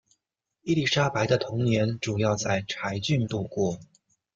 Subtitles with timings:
[0.63, 3.77] 伊丽莎白的童年主要在柴郡度过。